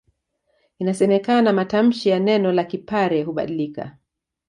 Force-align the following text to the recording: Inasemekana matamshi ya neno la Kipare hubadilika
Inasemekana 0.79 1.53
matamshi 1.53 2.09
ya 2.09 2.19
neno 2.19 2.51
la 2.51 2.63
Kipare 2.63 3.23
hubadilika 3.23 3.97